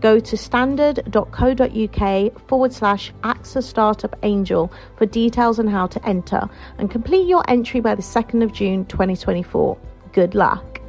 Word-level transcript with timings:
Go 0.00 0.20
to 0.20 0.36
standard.co.uk 0.36 2.48
forward 2.48 2.72
slash 2.72 3.12
AXA 3.22 3.62
Startup 3.62 4.14
Angel 4.22 4.72
for 4.96 5.06
details 5.06 5.58
on 5.58 5.66
how 5.66 5.86
to 5.88 6.06
enter 6.06 6.48
and 6.78 6.90
complete 6.90 7.26
your 7.26 7.42
entry 7.48 7.80
by 7.80 7.94
the 7.94 8.02
2nd 8.02 8.42
of 8.42 8.52
June 8.52 8.84
2024. 8.86 9.76
Good 10.12 10.34
luck. 10.34 10.80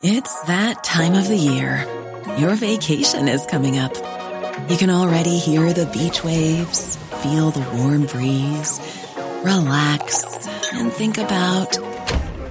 It's 0.00 0.42
that 0.42 0.84
time 0.84 1.14
of 1.14 1.26
the 1.26 1.36
year. 1.36 1.84
Your 2.38 2.54
vacation 2.54 3.26
is 3.26 3.44
coming 3.46 3.78
up. 3.78 3.96
You 4.70 4.76
can 4.76 4.90
already 4.90 5.38
hear 5.38 5.72
the 5.72 5.86
beach 5.86 6.22
waves, 6.22 6.96
feel 7.22 7.50
the 7.50 7.68
warm 7.76 8.06
breeze, 8.06 8.78
relax, 9.42 10.24
and 10.72 10.92
think 10.92 11.18
about 11.18 11.78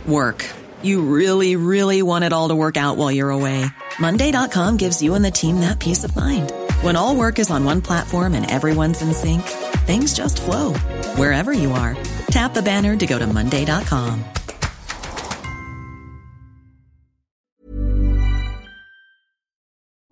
work. 0.05 0.45
You 0.83 1.01
really, 1.01 1.55
really 1.55 2.01
want 2.01 2.25
it 2.25 2.33
all 2.33 2.49
to 2.49 2.55
work 2.55 2.77
out 2.77 2.97
while 2.97 3.11
you're 3.11 3.29
away. 3.29 3.65
Monday.com 3.99 4.77
gives 4.77 5.01
you 5.01 5.15
and 5.15 5.23
the 5.23 5.31
team 5.31 5.61
that 5.61 5.79
peace 5.79 6.03
of 6.03 6.15
mind. 6.15 6.51
When 6.81 6.95
all 6.95 7.15
work 7.15 7.39
is 7.39 7.49
on 7.49 7.63
one 7.63 7.81
platform 7.81 8.33
and 8.33 8.49
everyone's 8.49 9.01
in 9.01 9.13
sync, 9.13 9.41
things 9.87 10.13
just 10.13 10.41
flow 10.41 10.73
wherever 11.15 11.53
you 11.53 11.71
are. 11.71 11.95
Tap 12.27 12.53
the 12.53 12.61
banner 12.61 12.97
to 12.97 13.05
go 13.05 13.17
to 13.17 13.25
Monday.com. 13.25 14.23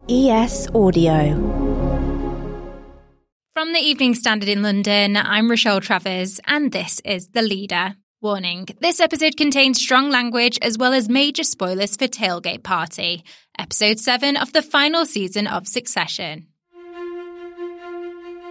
ES 0.08 0.68
Audio. 0.70 1.36
From 3.56 3.74
the 3.74 3.80
Evening 3.80 4.14
Standard 4.14 4.50
in 4.50 4.62
London, 4.62 5.18
I'm 5.18 5.50
Rochelle 5.50 5.82
Travers, 5.82 6.40
and 6.46 6.72
this 6.72 7.02
is 7.04 7.30
The 7.30 7.42
Leader. 7.42 7.96
Warning 8.22 8.66
this 8.80 9.02
episode 9.02 9.36
contains 9.36 9.78
strong 9.78 10.10
language 10.10 10.58
as 10.62 10.78
well 10.78 10.94
as 10.94 11.10
major 11.10 11.44
spoilers 11.44 11.98
for 11.98 12.08
Tailgate 12.08 12.64
Party, 12.64 13.26
episode 13.60 14.00
7 14.00 14.38
of 14.38 14.54
the 14.54 14.62
final 14.62 15.06
season 15.06 15.48
of 15.48 15.68
Succession. 15.68 16.48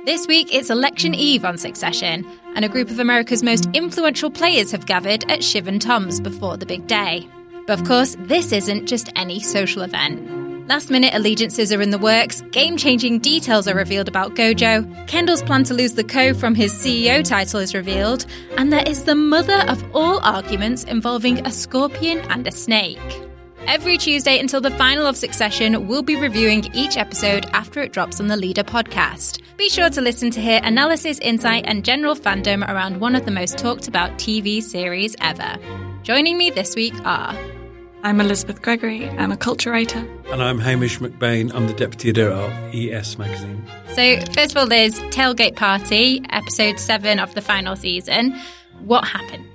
This 0.04 0.26
week, 0.26 0.54
it's 0.54 0.68
election 0.68 1.14
eve 1.14 1.46
on 1.46 1.56
Succession, 1.56 2.26
and 2.54 2.66
a 2.66 2.68
group 2.68 2.90
of 2.90 2.98
America's 2.98 3.42
most 3.42 3.66
influential 3.72 4.30
players 4.30 4.70
have 4.70 4.84
gathered 4.84 5.28
at 5.30 5.42
Shiv 5.42 5.66
and 5.66 5.80
Tom's 5.80 6.20
before 6.20 6.58
the 6.58 6.66
big 6.66 6.86
day. 6.86 7.26
But 7.66 7.80
of 7.80 7.86
course, 7.86 8.16
this 8.20 8.52
isn't 8.52 8.86
just 8.86 9.10
any 9.16 9.40
social 9.40 9.80
event. 9.80 10.33
Last 10.66 10.90
minute 10.90 11.12
allegiances 11.12 11.74
are 11.74 11.82
in 11.82 11.90
the 11.90 11.98
works, 11.98 12.40
game 12.50 12.78
changing 12.78 13.18
details 13.18 13.68
are 13.68 13.74
revealed 13.74 14.08
about 14.08 14.34
GoJo, 14.34 15.06
Kendall's 15.06 15.42
plan 15.42 15.62
to 15.64 15.74
lose 15.74 15.92
the 15.92 16.04
co 16.04 16.32
from 16.32 16.54
his 16.54 16.72
CEO 16.72 17.22
title 17.22 17.60
is 17.60 17.74
revealed, 17.74 18.24
and 18.56 18.72
there 18.72 18.82
is 18.86 19.04
the 19.04 19.14
mother 19.14 19.62
of 19.68 19.84
all 19.94 20.20
arguments 20.20 20.84
involving 20.84 21.46
a 21.46 21.52
scorpion 21.52 22.20
and 22.30 22.46
a 22.46 22.50
snake. 22.50 22.98
Every 23.66 23.98
Tuesday 23.98 24.38
until 24.38 24.62
the 24.62 24.70
final 24.70 25.04
of 25.04 25.18
Succession, 25.18 25.86
we'll 25.86 26.02
be 26.02 26.16
reviewing 26.16 26.64
each 26.74 26.96
episode 26.96 27.44
after 27.52 27.82
it 27.82 27.92
drops 27.92 28.18
on 28.18 28.28
the 28.28 28.36
Leader 28.36 28.64
podcast. 28.64 29.42
Be 29.58 29.68
sure 29.68 29.90
to 29.90 30.00
listen 30.00 30.30
to 30.30 30.40
hear 30.40 30.60
analysis, 30.64 31.18
insight, 31.18 31.64
and 31.66 31.84
general 31.84 32.16
fandom 32.16 32.66
around 32.66 33.00
one 33.00 33.14
of 33.14 33.26
the 33.26 33.30
most 33.30 33.58
talked 33.58 33.86
about 33.86 34.12
TV 34.12 34.62
series 34.62 35.14
ever. 35.20 35.58
Joining 36.02 36.38
me 36.38 36.48
this 36.48 36.74
week 36.74 36.94
are 37.04 37.36
I'm 38.04 38.20
Elizabeth 38.20 38.60
Gregory. 38.60 39.08
I'm 39.08 39.32
a 39.32 39.36
culture 39.38 39.70
writer. 39.70 40.06
And 40.30 40.42
I'm 40.42 40.58
Hamish 40.58 40.98
MacBain. 40.98 41.54
I'm 41.54 41.66
the 41.66 41.72
deputy 41.72 42.10
editor 42.10 42.32
of 42.32 42.52
ES 42.74 43.16
Magazine. 43.16 43.64
So, 43.94 44.20
first 44.34 44.50
of 44.50 44.58
all, 44.58 44.66
there's 44.66 45.00
Tailgate 45.04 45.56
Party, 45.56 46.20
episode 46.28 46.78
seven 46.78 47.18
of 47.18 47.34
the 47.34 47.40
final 47.40 47.76
season. 47.76 48.38
What 48.80 49.08
happened? 49.08 49.46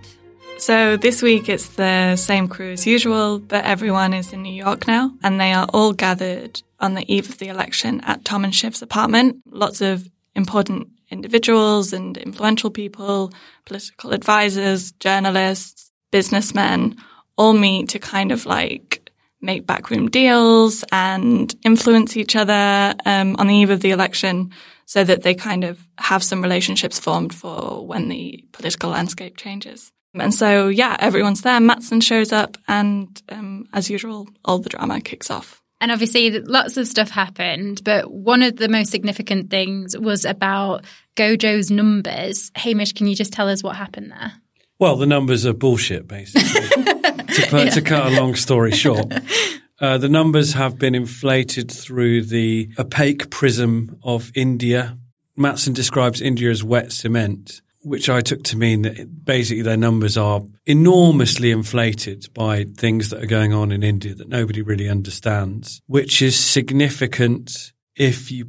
So, 0.57 0.97
this 0.97 1.21
week 1.21 1.47
it's 1.47 1.67
the 1.75 2.15
same 2.15 2.47
crew 2.47 2.71
as 2.71 2.87
usual, 2.87 3.37
but 3.37 3.65
everyone 3.65 4.15
is 4.15 4.33
in 4.33 4.41
New 4.41 4.55
York 4.55 4.87
now, 4.87 5.11
and 5.21 5.39
they 5.39 5.53
are 5.53 5.67
all 5.71 5.93
gathered 5.93 6.63
on 6.79 6.95
the 6.95 7.05
eve 7.05 7.29
of 7.29 7.37
the 7.37 7.49
election 7.49 8.01
at 8.01 8.25
Tom 8.25 8.43
and 8.43 8.55
Shiv's 8.55 8.81
apartment. 8.81 9.43
Lots 9.45 9.79
of 9.81 10.09
important 10.35 10.87
individuals 11.11 11.93
and 11.93 12.17
influential 12.17 12.71
people, 12.71 13.31
political 13.65 14.11
advisors, 14.11 14.91
journalists, 14.93 15.91
businessmen 16.09 16.95
all 17.39 17.53
meet 17.53 17.89
to 17.89 17.99
kind 17.99 18.31
of 18.31 18.45
like 18.45 19.09
make 19.41 19.65
backroom 19.65 20.09
deals 20.09 20.83
and 20.91 21.55
influence 21.63 22.17
each 22.17 22.35
other 22.35 22.93
um, 23.05 23.37
on 23.39 23.47
the 23.47 23.55
eve 23.55 23.69
of 23.69 23.79
the 23.79 23.91
election 23.91 24.51
so 24.85 25.03
that 25.05 25.23
they 25.23 25.33
kind 25.33 25.63
of 25.63 25.79
have 25.97 26.21
some 26.21 26.41
relationships 26.41 26.99
formed 26.99 27.33
for 27.33 27.87
when 27.87 28.09
the 28.09 28.43
political 28.51 28.89
landscape 28.89 29.37
changes. 29.37 29.91
And 30.13 30.33
so, 30.33 30.67
yeah, 30.67 30.97
everyone's 30.99 31.41
there. 31.41 31.59
Matsson 31.59 32.01
shows 32.01 32.33
up, 32.33 32.57
and 32.67 33.21
um, 33.29 33.67
as 33.73 33.89
usual, 33.89 34.27
all 34.43 34.57
the 34.57 34.69
drama 34.69 34.99
kicks 34.99 35.29
off. 35.29 35.61
And 35.79 35.91
obviously, 35.91 36.31
lots 36.31 36.75
of 36.77 36.87
stuff 36.87 37.11
happened, 37.11 37.83
but 37.85 38.11
one 38.11 38.41
of 38.41 38.57
the 38.57 38.67
most 38.67 38.89
significant 38.89 39.51
things 39.51 39.97
was 39.97 40.25
about 40.25 40.83
GoJo's 41.15 41.69
numbers. 41.69 42.51
Hamish, 42.55 42.93
can 42.93 43.07
you 43.07 43.15
just 43.15 43.31
tell 43.31 43.47
us 43.47 43.63
what 43.63 43.75
happened 43.75 44.11
there? 44.11 44.33
Well, 44.79 44.95
the 44.95 45.05
numbers 45.05 45.45
are 45.45 45.53
bullshit, 45.53 46.07
basically. 46.07 46.69
to, 46.69 47.47
put, 47.49 47.65
yeah. 47.65 47.69
to, 47.69 47.81
cut 47.81 48.13
a 48.13 48.15
long 48.19 48.35
story 48.35 48.71
short, 48.71 49.11
uh, 49.81 49.97
the 49.97 50.07
numbers 50.07 50.53
have 50.53 50.79
been 50.79 50.95
inflated 50.95 51.69
through 51.69 52.23
the 52.23 52.69
opaque 52.79 53.29
prism 53.29 53.99
of 54.03 54.31
India. 54.35 54.97
Matsson 55.35 55.73
describes 55.73 56.21
India 56.21 56.49
as 56.49 56.63
wet 56.63 56.93
cement, 56.93 57.61
which 57.83 58.09
I 58.09 58.21
took 58.21 58.43
to 58.43 58.57
mean 58.57 58.83
that 58.83 59.25
basically 59.25 59.63
their 59.63 59.77
numbers 59.77 60.15
are 60.15 60.41
enormously 60.65 61.51
inflated 61.51 62.27
by 62.33 62.63
things 62.63 63.09
that 63.09 63.21
are 63.21 63.27
going 63.27 63.51
on 63.51 63.73
in 63.73 63.83
India 63.83 64.15
that 64.15 64.29
nobody 64.29 64.61
really 64.61 64.87
understands, 64.87 65.81
which 65.87 66.21
is 66.21 66.39
significant 66.39 67.73
if 67.97 68.31
you 68.31 68.45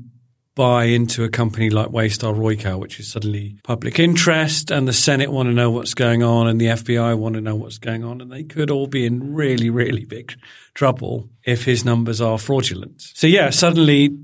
buy 0.55 0.84
into 0.84 1.25
a 1.25 1.28
company 1.28 1.71
like 1.71 1.88
Waystar 1.88 2.34
Royco, 2.34 2.78
which 2.78 3.00
is 3.00 3.11
suddenly 3.11 3.59
public 3.62 3.99
interest, 3.99 4.71
and 4.71 4.87
the 4.87 4.93
Senate 4.93 5.31
want 5.31 5.49
to 5.49 5.55
know 5.55 5.71
what's 5.71 5.94
going 5.94 6.22
on, 6.22 6.47
and 6.47 6.61
the 6.61 6.66
FBI 6.66 7.16
want 7.16 7.34
to 7.34 7.41
know 7.41 7.56
what's 7.56 7.78
going 7.78 8.05
on, 8.05 8.21
and 8.21 8.31
they 8.31 8.43
could 8.43 8.71
all 8.71 8.87
be 8.87 9.06
in 9.06 9.34
really, 9.34 9.71
really 9.71 10.05
big 10.05 10.34
trouble 10.75 11.28
if 11.44 11.65
his 11.65 11.84
numbers 11.84 12.21
are 12.21 12.39
fraudulent. 12.39 13.00
So 13.00 13.27
yeah, 13.27 13.50
suddenly 13.50 14.16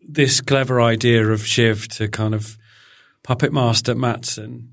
this 0.00 0.40
clever 0.40 0.80
idea 0.80 1.26
of 1.28 1.46
Shiv 1.46 1.88
to 1.88 2.08
kind 2.08 2.34
of 2.34 2.58
puppet 3.22 3.52
master 3.52 3.94
Matsson 3.94 4.70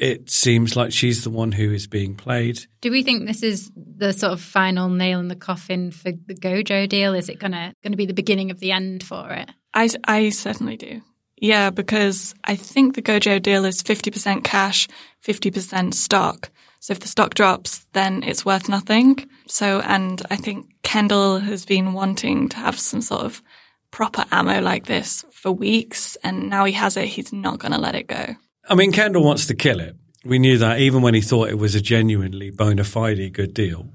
it 0.00 0.30
seems 0.30 0.76
like 0.76 0.92
she's 0.92 1.24
the 1.24 1.30
one 1.30 1.52
who 1.52 1.70
is 1.72 1.86
being 1.86 2.14
played. 2.14 2.64
Do 2.80 2.90
we 2.90 3.02
think 3.02 3.26
this 3.26 3.42
is 3.42 3.70
the 3.76 4.14
sort 4.14 4.32
of 4.32 4.40
final 4.40 4.88
nail 4.88 5.20
in 5.20 5.28
the 5.28 5.36
coffin 5.36 5.90
for 5.90 6.10
the 6.10 6.34
GoJo 6.34 6.88
deal? 6.88 7.12
Is 7.12 7.28
it 7.28 7.38
gonna 7.38 7.74
gonna 7.84 7.96
be 7.96 8.06
the 8.06 8.14
beginning 8.14 8.50
of 8.50 8.60
the 8.60 8.72
end 8.72 9.04
for 9.04 9.30
it? 9.30 9.50
I, 9.74 9.88
I 10.04 10.30
certainly 10.30 10.76
do. 10.76 11.02
Yeah, 11.36 11.70
because 11.70 12.34
I 12.44 12.54
think 12.56 12.94
the 12.94 13.02
GoJo 13.02 13.40
deal 13.40 13.64
is 13.64 13.82
50% 13.82 14.44
cash, 14.44 14.88
50% 15.24 15.94
stock. 15.94 16.50
So 16.80 16.92
if 16.92 17.00
the 17.00 17.08
stock 17.08 17.34
drops, 17.34 17.86
then 17.92 18.22
it's 18.22 18.44
worth 18.44 18.68
nothing. 18.68 19.26
So, 19.46 19.80
and 19.80 20.22
I 20.30 20.36
think 20.36 20.66
Kendall 20.82 21.38
has 21.38 21.64
been 21.64 21.92
wanting 21.92 22.48
to 22.50 22.56
have 22.56 22.78
some 22.78 23.00
sort 23.00 23.22
of 23.22 23.42
proper 23.90 24.24
ammo 24.30 24.60
like 24.60 24.86
this 24.86 25.24
for 25.32 25.50
weeks. 25.50 26.16
And 26.22 26.48
now 26.50 26.64
he 26.64 26.72
has 26.72 26.96
it. 26.96 27.06
He's 27.06 27.32
not 27.32 27.58
going 27.58 27.72
to 27.72 27.78
let 27.78 27.94
it 27.94 28.06
go. 28.06 28.36
I 28.68 28.74
mean, 28.74 28.92
Kendall 28.92 29.24
wants 29.24 29.46
to 29.46 29.54
kill 29.54 29.80
it. 29.80 29.96
We 30.24 30.38
knew 30.38 30.58
that 30.58 30.80
even 30.80 31.00
when 31.00 31.14
he 31.14 31.22
thought 31.22 31.48
it 31.48 31.58
was 31.58 31.74
a 31.74 31.80
genuinely 31.80 32.50
bona 32.50 32.84
fide 32.84 33.32
good 33.32 33.54
deal. 33.54 33.88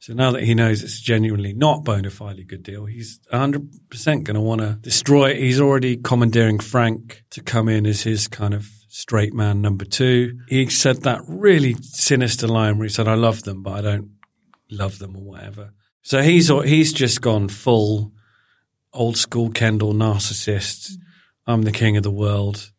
So 0.00 0.14
now 0.14 0.30
that 0.30 0.42
he 0.44 0.54
knows 0.54 0.82
it's 0.82 0.98
genuinely 0.98 1.52
not 1.52 1.84
bona 1.84 2.08
fide 2.08 2.48
good 2.48 2.62
deal, 2.62 2.86
he's 2.86 3.20
100% 3.32 4.24
going 4.24 4.34
to 4.34 4.40
want 4.40 4.62
to 4.62 4.78
destroy 4.80 5.30
it. 5.30 5.36
He's 5.36 5.60
already 5.60 5.98
commandeering 5.98 6.58
Frank 6.58 7.22
to 7.30 7.42
come 7.42 7.68
in 7.68 7.84
as 7.84 8.00
his 8.02 8.26
kind 8.26 8.54
of 8.54 8.66
straight 8.88 9.34
man 9.34 9.60
number 9.60 9.84
two. 9.84 10.38
He 10.48 10.70
said 10.70 11.02
that 11.02 11.20
really 11.28 11.74
sinister 11.82 12.48
line 12.48 12.78
where 12.78 12.86
he 12.86 12.92
said, 12.92 13.08
I 13.08 13.14
love 13.14 13.42
them, 13.42 13.62
but 13.62 13.74
I 13.74 13.80
don't 13.82 14.12
love 14.70 14.98
them 14.98 15.16
or 15.16 15.22
whatever. 15.22 15.74
So 16.00 16.22
he's, 16.22 16.48
he's 16.48 16.94
just 16.94 17.20
gone 17.20 17.50
full 17.50 18.12
old 18.94 19.18
school 19.18 19.50
Kendall 19.50 19.92
narcissist. 19.92 20.92
I'm 21.46 21.62
the 21.62 21.72
king 21.72 21.98
of 21.98 22.04
the 22.04 22.10
world. 22.10 22.72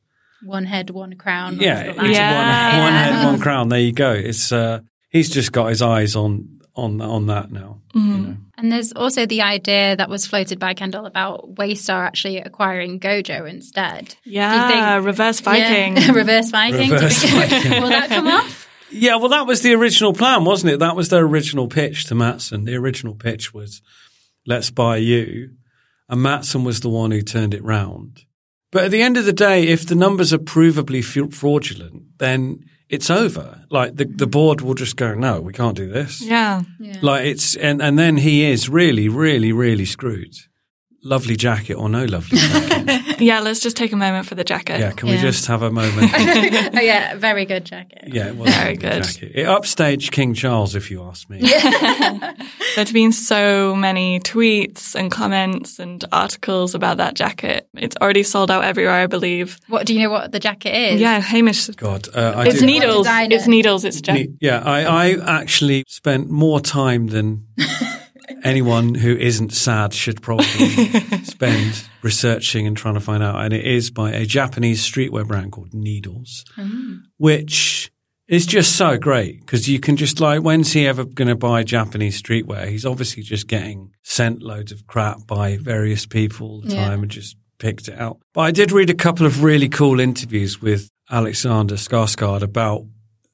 One 0.44 0.66
head, 0.66 0.90
one 0.90 1.14
crown. 1.18 1.60
Yeah, 1.60 1.84
yeah. 1.84 1.92
One, 1.92 2.84
one, 2.84 2.94
head, 2.94 3.26
one 3.26 3.40
crown. 3.40 3.70
There 3.70 3.80
you 3.80 3.94
go. 3.94 4.12
It's 4.12 4.52
uh, 4.52 4.80
he's 5.10 5.30
just 5.30 5.52
got 5.52 5.68
his 5.68 5.84
eyes 5.84 6.16
on 6.16 6.61
on 6.76 7.02
on 7.02 7.28
that 7.28 7.52
now. 7.52 7.82
Mm-hmm. 7.94 8.12
You 8.12 8.18
know. 8.28 8.38
And 8.58 8.72
there's 8.72 8.94
also 8.94 9.26
the 9.26 9.42
idea 9.42 9.96
that 9.96 10.10
was 10.10 10.26
floated 10.28 10.60
by 10.60 10.74
Kendall 10.74 11.06
about 11.06 11.56
Waystar 11.56 12.06
actually 12.06 12.38
acquiring 12.38 13.00
GoJo 13.00 13.50
instead. 13.50 14.16
Do 14.24 14.30
you 14.30 14.38
Yeah, 14.38 14.96
think- 14.98 15.06
reverse 15.06 15.40
Viking. 15.40 15.98
Yeah, 15.98 16.12
reverse 16.14 16.50
Viking. 16.52 16.92
Reverse 16.92 17.22
think- 17.22 17.50
Viking. 17.50 17.82
Will 17.82 17.90
that 17.90 18.10
come 18.10 18.28
off? 18.28 18.68
Yeah, 18.92 19.16
well, 19.16 19.30
that 19.30 19.48
was 19.48 19.62
the 19.62 19.74
original 19.74 20.14
plan, 20.14 20.44
wasn't 20.44 20.74
it? 20.74 20.80
That 20.80 20.96
was 20.98 21.10
their 21.10 21.24
original 21.26 21.68
pitch 21.68 22.06
to 22.06 22.16
Matsson. 22.16 22.66
The 22.66 22.76
original 22.76 23.16
pitch 23.16 23.54
was, 23.54 23.82
let's 24.46 24.70
buy 24.70 24.98
you. 24.98 25.52
And 26.10 26.22
Matsson 26.22 26.66
was 26.66 26.82
the 26.82 26.90
one 26.90 27.12
who 27.12 27.22
turned 27.22 27.54
it 27.54 27.64
round. 27.64 28.26
But 28.70 28.84
at 28.84 28.92
the 28.92 29.02
end 29.02 29.16
of 29.18 29.24
the 29.26 29.32
day, 29.34 29.64
if 29.68 29.86
the 29.88 29.96
numbers 29.96 30.34
are 30.34 30.38
provably 30.40 31.02
fraudulent, 31.34 32.04
then 32.20 32.66
it's 32.92 33.10
over. 33.10 33.64
Like 33.70 33.96
the, 33.96 34.06
the 34.06 34.28
board 34.28 34.62
will 34.62 34.76
just 34.76 34.98
go, 34.98 35.16
no, 35.16 35.40
we 35.40 35.54
can't 35.54 35.78
do 35.78 35.88
this. 35.90 36.22
Yeah. 36.78 37.00
Like 37.02 37.26
it's, 37.26 37.56
and, 37.56 37.82
and 37.82 37.98
then 37.98 38.18
he 38.18 38.44
is 38.44 38.70
really, 38.70 39.08
really, 39.08 39.54
really 39.54 39.86
screwed. 39.86 40.36
Lovely 41.04 41.36
jacket 41.36 41.74
or 41.76 41.90
no 41.90 42.06
lovely 42.06 42.38
jacket. 42.38 43.20
Yeah, 43.22 43.40
let's 43.40 43.60
just 43.60 43.78
take 43.78 43.92
a 43.92 43.96
moment 43.96 44.26
for 44.26 44.34
the 44.36 44.44
jacket. 44.44 44.80
yeah, 44.80 44.92
can 44.92 45.08
we 45.10 45.18
just 45.18 45.46
have 45.46 45.62
a 45.62 45.70
moment? 45.82 46.12
oh 46.16 46.80
yeah, 46.80 47.16
very 47.16 47.46
good 47.46 47.66
jacket. 47.66 48.06
Yeah, 48.08 48.28
it 48.30 48.36
was 48.36 48.50
Very 48.54 48.76
lovely 48.76 48.90
good. 48.90 49.04
Jacket. 49.04 49.32
It 49.36 49.46
upstaged 49.46 50.12
King 50.12 50.34
Charles, 50.34 50.74
if 50.76 50.90
you 50.90 51.04
ask 51.04 51.30
me. 51.30 51.40
There's 52.76 52.92
been 52.92 53.12
so 53.12 53.76
many 53.76 54.20
tweets 54.20 54.96
and 54.96 55.12
comments 55.12 55.78
and 55.80 56.04
articles 56.12 56.74
about 56.76 56.98
that 56.98 57.14
jacket. 57.16 57.68
It's 57.76 57.96
already 58.02 58.24
sold 58.24 58.50
out 58.50 58.64
everywhere, 58.64 58.94
I 58.96 59.08
believe. 59.08 59.58
What 59.68 59.86
do 59.86 59.94
you 59.94 60.02
know? 60.02 60.10
What 60.10 60.32
the 60.32 60.40
jacket 60.40 60.76
is? 60.94 61.02
Yeah, 61.02 61.20
Hamish. 61.20 61.68
God, 61.70 62.08
uh, 62.16 62.34
I 62.38 62.46
It's 62.48 62.60
did- 62.60 62.66
needles. 62.66 63.08
It's 63.10 63.48
needles. 63.48 63.86
It's 63.86 64.02
jacket. 64.02 64.30
Ne- 64.32 64.38
Yeah, 64.42 64.64
I, 64.66 64.84
I 65.12 65.40
actually 65.40 65.84
spent 65.88 66.30
more 66.30 66.60
time 66.60 67.08
than 67.08 67.46
anyone 68.44 68.96
who 68.96 69.16
isn't 69.16 69.54
sad 69.54 69.94
should 69.94 70.22
probably 70.22 70.46
spend 71.24 71.84
researching 72.02 72.68
and 72.68 72.76
trying 72.76 72.96
to 72.96 73.00
find 73.00 73.24
out. 73.24 73.44
And 73.44 73.54
it 73.54 73.66
is 73.66 73.92
by 73.92 74.12
a 74.12 74.26
Japanese 74.26 74.82
streetwear 74.88 75.28
brand 75.28 75.52
called 75.52 75.74
Needles, 75.74 76.44
hmm. 76.56 76.98
which 77.18 77.92
is 78.28 78.46
just 78.46 78.76
so 78.78 78.98
great 78.98 79.42
because 79.42 79.68
you 79.68 79.80
can 79.80 79.98
just 79.98 80.20
like, 80.20 80.42
when's 80.42 80.72
he 80.72 80.88
ever 80.88 81.04
going 81.04 81.28
to 81.28 81.36
buy 81.36 81.64
Japanese 81.64 82.22
streetwear? 82.22 82.68
He's 82.68 82.86
obviously 82.86 83.24
just 83.24 83.48
getting 83.48 83.94
sent 84.04 84.42
loads 84.42 84.72
of 84.72 84.88
crap 84.88 85.28
by 85.28 85.58
various 85.58 86.06
people 86.06 86.48
all 86.48 86.62
the 86.62 86.74
Yeah. 86.74 86.88
time 86.88 87.02
and 87.04 87.12
just 87.12 87.36
picked 87.60 87.88
it 87.90 88.00
out. 88.00 88.20
But 88.34 88.42
I 88.42 88.52
did 88.52 88.72
read 88.72 88.90
a 88.90 88.94
couple 88.96 89.26
of 89.26 89.44
really 89.44 89.70
cool 89.70 90.00
interviews 90.00 90.62
with 90.62 90.90
Alexander 91.10 91.76
Skarsgård 91.76 92.42
about 92.42 92.86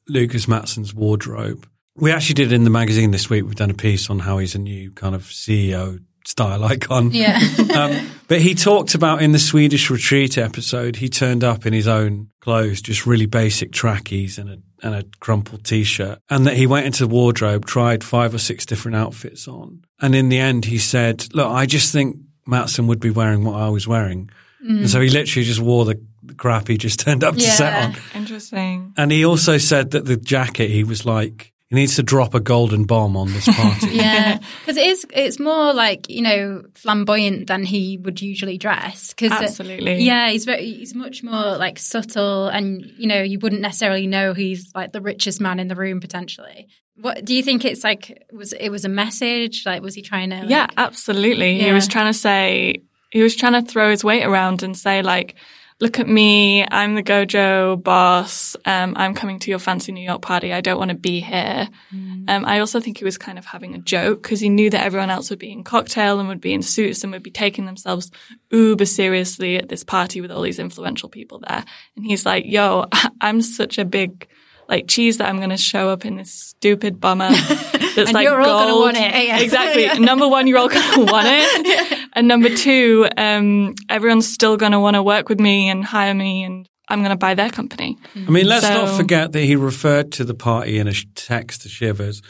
Lukas 0.10 0.48
Matsson's 0.48 0.94
wardrobe. 0.94 1.68
We 1.98 2.12
actually 2.12 2.36
did 2.36 2.52
it 2.52 2.56
in 2.56 2.64
the 2.64 2.70
magazine 2.70 3.12
this 3.12 3.30
week. 3.30 3.44
We've 3.44 3.56
done 3.56 3.72
a 3.72 3.76
piece 3.76 4.10
on 4.10 4.20
how 4.20 4.38
he's 4.38 4.56
a 4.56 4.60
new 4.60 4.92
kind 4.92 5.16
of 5.16 5.24
CEO 5.24 6.00
style 6.26 6.64
icon. 6.74 7.12
Yeah. 7.12 7.40
Um, 7.78 8.10
but 8.28 8.42
he 8.42 8.56
talked 8.56 8.96
about 8.96 9.22
in 9.22 9.34
the 9.34 9.40
Swedish 9.40 9.92
retreat 9.92 10.36
episode, 10.38 10.96
he 10.96 11.10
turned 11.10 11.44
up 11.44 11.68
in 11.68 11.74
his 11.74 11.88
own 11.88 12.30
clothes, 12.40 12.82
just 12.82 13.06
really 13.06 13.28
basic 13.28 13.72
trackies 13.72 14.40
and 14.40 14.50
a 14.50 14.58
and 14.82 14.96
a 14.96 15.04
crumpled 15.20 15.64
t-shirt, 15.64 16.20
and 16.30 16.48
that 16.48 16.56
he 16.56 16.66
went 16.66 16.88
into 16.88 17.06
the 17.06 17.14
wardrobe, 17.14 17.66
tried 17.66 18.04
five 18.04 18.34
or 18.34 18.40
six 18.40 18.66
different 18.66 18.98
outfits 18.98 19.48
on, 19.48 19.84
and 20.02 20.16
in 20.16 20.30
the 20.30 20.40
end, 20.40 20.66
he 20.66 20.80
said, 20.80 21.28
"Look, 21.36 21.52
I 21.52 21.68
just 21.68 21.92
think 21.92 22.18
Matsson 22.48 22.88
would 22.88 23.00
be 23.00 23.12
wearing 23.12 23.44
what 23.44 23.56
I 23.56 23.70
was 23.70 23.88
wearing," 23.88 24.32
and 24.62 24.90
so 24.90 25.00
he 25.02 25.10
literally 25.10 25.46
just 25.46 25.60
wore 25.60 25.86
the, 25.86 26.02
the 26.24 26.34
crap 26.34 26.68
he 26.68 26.78
just 26.78 27.00
turned 27.06 27.24
up 27.24 27.36
to 27.36 27.42
set 27.42 27.84
on. 27.84 27.96
Interesting. 28.16 28.94
And 28.98 29.12
he 29.12 29.24
also 29.24 29.58
said 29.60 29.92
that 29.92 30.06
the 30.06 30.18
jacket, 30.18 30.70
he 30.72 30.84
was 30.84 31.06
like, 31.06 31.54
he 31.70 31.76
needs 31.76 31.96
to 31.98 32.04
drop 32.04 32.34
a 32.34 32.40
golden 32.40 32.86
bomb 32.86 33.18
on 33.18 33.32
this 33.34 33.46
party. 33.46 33.88
Yeah, 33.98 34.38
because 34.60 34.78
it 34.78 34.86
is. 34.88 35.06
It's 35.14 35.40
more 35.40 35.74
like 35.74 36.10
you 36.10 36.22
know 36.22 36.64
flamboyant 36.76 37.48
than 37.48 37.64
he 37.64 37.98
would 37.98 38.22
usually 38.22 38.58
dress. 38.58 39.14
Cause 39.14 39.32
uh, 39.32 39.40
Absolutely. 39.42 40.02
yeah, 40.04 40.30
he's 40.30 40.46
very. 40.46 40.66
He's 40.72 40.96
much 40.96 41.24
more 41.24 41.58
like 41.58 41.78
subtle, 41.80 42.48
and 42.48 42.86
you 42.98 43.08
know 43.08 43.22
you 43.22 43.40
wouldn't 43.40 43.62
necessarily 43.62 44.08
know 44.08 44.34
he's 44.34 44.72
like 44.76 44.92
the 44.92 45.02
richest 45.02 45.42
man 45.42 45.60
in 45.60 45.68
the 45.68 45.76
room 45.76 46.00
potentially. 46.00 46.68
What 47.00 47.26
do 47.26 47.36
you 47.36 47.44
think? 47.44 47.66
It's 47.66 47.84
like 47.84 48.26
was 48.32 48.54
it 48.54 48.70
was 48.70 48.86
a 48.86 48.90
message? 48.90 49.64
Like 49.66 49.82
was 49.82 49.94
he 49.94 50.02
trying 50.02 50.30
to? 50.30 50.38
Like, 50.38 50.50
Yeah, 50.50 50.68
absolutely. 50.78 51.60
He 51.60 51.72
was 51.74 51.88
trying 51.88 52.12
to 52.12 52.18
say, 52.18 52.82
he 53.12 53.22
was 53.22 53.36
trying 53.36 53.54
to 53.54 53.62
throw 53.62 53.92
his 53.92 54.04
weight 54.04 54.24
around 54.26 54.64
and 54.64 54.76
say, 54.78 55.02
like, 55.02 55.36
look 55.80 56.00
at 56.00 56.08
me. 56.08 56.66
I'm 56.70 56.96
the 56.96 57.04
GoJo 57.04 57.84
boss. 57.84 58.56
Um, 58.66 58.94
I'm 58.98 59.14
coming 59.14 59.40
to 59.40 59.50
your 59.52 59.60
fancy 59.60 59.92
New 59.92 60.04
York 60.04 60.22
party. 60.22 60.52
I 60.52 60.62
don't 60.62 60.80
want 60.80 60.90
to 60.90 60.98
be 60.98 61.20
here. 61.20 61.70
Um, 62.28 62.46
I 62.46 62.60
also 62.60 62.80
think 62.80 62.98
he 62.98 63.06
was 63.06 63.18
kind 63.18 63.38
of 63.38 63.46
having 63.46 63.76
a 63.76 63.80
joke 63.80 64.24
because 64.24 64.40
he 64.40 64.50
knew 64.50 64.70
that 64.72 64.84
everyone 64.84 65.10
else 65.10 65.30
would 65.30 65.40
be 65.40 65.52
in 65.52 65.64
cocktail 65.64 66.20
and 66.20 66.28
would 66.28 66.42
be 66.42 66.54
in 66.54 66.62
suits 66.64 67.04
and 67.04 67.14
would 67.14 67.24
be 67.24 67.32
taking 67.32 67.66
themselves 67.66 68.12
uber 68.52 68.86
seriously 68.86 69.58
at 69.58 69.70
this 69.70 69.84
party 69.84 70.20
with 70.20 70.32
all 70.32 70.42
these 70.42 70.60
influential 70.60 71.10
people 71.10 71.40
there. 71.48 71.64
And 71.96 72.06
he's 72.06 72.26
like, 72.26 72.46
yo, 72.46 72.86
I'm 73.22 73.42
such 73.42 73.78
a 73.78 73.86
big, 73.86 74.28
like 74.70 74.88
cheese 74.88 75.18
that 75.18 75.30
I'm 75.30 75.38
going 75.38 75.50
to 75.50 75.58
show 75.58 75.90
up 75.90 76.06
in 76.06 76.18
this 76.18 76.32
stupid 76.34 77.00
bummer 77.00 77.30
that's 77.32 77.98
And 77.98 78.14
like 78.14 78.24
you're 78.26 78.40
all 78.40 78.46
gonna 78.46 78.72
gold. 78.72 78.84
want 78.84 78.98
it, 78.98 79.26
yeah. 79.28 79.40
Exactly. 79.40 80.00
Number 80.06 80.28
one, 80.28 80.48
you're 80.48 80.58
all 80.58 80.70
going 80.70 80.94
to 81.06 81.12
want 81.12 81.28
it. 81.30 82.00
And 82.14 82.28
number 82.28 82.50
two, 82.50 83.08
um, 83.16 83.76
everyone's 83.90 84.28
still 84.32 84.58
going 84.58 84.72
to 84.72 84.80
want 84.80 84.96
to 84.96 85.04
work 85.04 85.30
with 85.30 85.40
me 85.40 85.70
and 85.70 85.86
hire 85.86 86.14
me 86.14 86.44
and 86.44 86.68
I'm 86.90 87.00
going 87.00 87.12
to 87.12 87.18
buy 87.18 87.34
their 87.34 87.50
company. 87.50 87.98
I 88.16 88.30
mean, 88.30 88.48
let's 88.48 88.64
not 88.64 88.96
forget 88.98 89.34
that 89.34 89.42
he 89.42 89.56
referred 89.56 90.12
to 90.14 90.24
the 90.24 90.34
party 90.34 90.78
in 90.80 90.88
a 90.88 90.94
text 91.16 91.64
to 91.64 91.70
Shiv 91.70 92.00
as. 92.02 92.22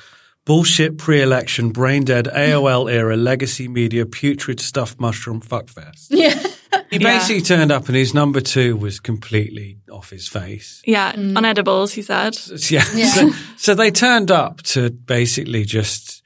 Bullshit 0.45 0.97
pre-election, 0.97 1.71
brain 1.71 2.05
dead, 2.05 2.25
AOL 2.27 2.89
era, 2.89 3.17
legacy 3.17 3.67
media, 3.67 4.05
putrid 4.05 4.61
stuffed 4.61 4.97
mushroom 4.97 5.41
fuckfest. 5.41 6.07
Yeah. 6.09 6.41
He 6.89 6.99
basically 6.99 7.41
turned 7.41 7.71
up 7.71 7.87
and 7.87 7.95
his 7.95 8.13
number 8.13 8.41
two 8.41 8.77
was 8.77 8.99
completely 8.99 9.77
off 9.91 10.09
his 10.09 10.27
face. 10.27 10.81
Yeah. 10.85 11.13
Mm. 11.13 11.37
On 11.37 11.45
edibles, 11.45 11.93
he 11.93 12.01
said. 12.01 12.37
Yeah. 12.69 12.81
So, 12.83 13.31
so 13.57 13.75
they 13.75 13.91
turned 13.91 14.31
up 14.31 14.61
to 14.63 14.89
basically 14.89 15.65
just, 15.65 16.23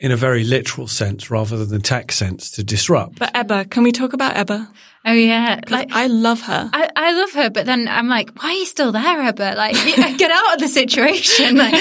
in 0.00 0.10
a 0.10 0.16
very 0.16 0.44
literal 0.44 0.88
sense 0.88 1.30
rather 1.30 1.56
than 1.56 1.68
the 1.68 1.78
tech 1.78 2.10
sense, 2.12 2.50
to 2.52 2.64
disrupt. 2.64 3.18
But 3.18 3.30
Ebba, 3.34 3.66
can 3.66 3.84
we 3.84 3.92
talk 3.92 4.12
about 4.12 4.36
Ebba? 4.36 4.68
Oh 5.04 5.12
yeah, 5.12 5.60
Like 5.68 5.88
I 5.90 6.06
love 6.06 6.42
her. 6.42 6.70
I, 6.72 6.88
I 6.94 7.12
love 7.12 7.32
her, 7.32 7.50
but 7.50 7.66
then 7.66 7.88
I'm 7.88 8.06
like, 8.08 8.30
why 8.40 8.50
are 8.50 8.52
you 8.52 8.64
still 8.66 8.92
there, 8.92 9.20
Ebba? 9.22 9.54
Like, 9.56 9.74
get 10.18 10.30
out 10.30 10.54
of 10.54 10.60
the 10.60 10.68
situation. 10.68 11.56
Like, 11.56 11.74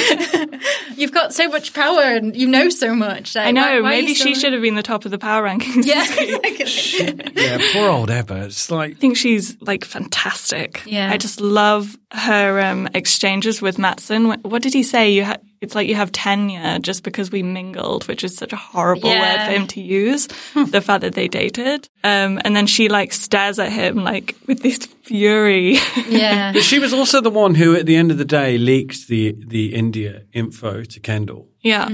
you've 0.98 1.12
got 1.12 1.32
so 1.32 1.48
much 1.48 1.72
power 1.74 2.02
and 2.02 2.36
you 2.36 2.48
know 2.48 2.70
so 2.70 2.96
much. 2.96 3.36
Like, 3.36 3.48
I 3.48 3.52
know. 3.52 3.62
why- 3.62 3.82
why 3.82 3.90
maybe 4.02 4.16
she 4.16 4.32
there? 4.34 4.36
should 4.36 4.54
have 4.54 4.62
been 4.64 4.74
the 4.76 4.82
top 4.84 5.06
of 5.06 5.12
the 5.12 5.20
power 5.20 5.44
rankings. 5.44 5.86
Yeah. 5.86 6.04
yeah, 7.36 7.72
poor 7.74 7.90
old 7.90 8.10
Ebba. 8.10 8.46
It's 8.46 8.72
like, 8.72 8.92
I 8.92 8.94
think 8.96 9.18
she's 9.18 9.56
like 9.62 9.86
fantastic. 9.86 10.82
Yeah. 10.86 11.12
I 11.12 11.18
just 11.18 11.42
love 11.42 11.96
her 12.12 12.60
um, 12.60 12.88
exchanges 12.94 13.62
with 13.62 13.78
Matsson. 13.78 14.28
What, 14.30 14.44
what 14.44 14.62
did 14.64 14.74
he 14.74 14.84
say? 14.84 15.12
You 15.12 15.26
ha- 15.26 15.38
it's 15.62 15.76
like 15.76 15.88
you 15.88 15.96
have 15.96 16.12
tenure 16.12 16.80
just 16.80 17.04
because 17.04 17.32
we 17.32 17.44
mingled, 17.44 18.08
which 18.08 18.24
is 18.24 18.36
such 18.36 18.52
a 18.52 18.56
horrible 18.58 19.10
word 19.10 19.46
for 19.46 19.52
him 19.52 19.68
to 19.68 19.82
use. 19.82 20.28
the 20.56 20.82
fact 20.86 21.02
that 21.02 21.14
they 21.14 21.28
dated, 21.28 21.88
um, 22.04 22.40
and 22.44 22.56
then 22.56 22.68
she 22.68 22.90
like 22.90 23.14
stares 23.14 23.60
at 23.60 23.72
him 23.72 24.04
like 24.04 24.36
with 24.48 24.62
this 24.64 24.80
fury. 25.04 25.78
yeah. 26.10 26.52
But 26.52 26.64
she 26.64 26.80
was 26.80 26.94
also 26.94 27.22
the 27.22 27.30
one 27.30 27.56
who, 27.56 27.76
at 27.76 27.86
the 27.86 27.96
end 27.96 28.12
of 28.12 28.18
the 28.18 28.26
day, 28.26 28.58
leaked 28.58 29.08
the 29.08 29.36
the 29.48 29.74
India 29.74 30.24
info 30.34 30.84
to 30.84 31.00
Kendall. 31.00 31.48
yeah, 31.62 31.88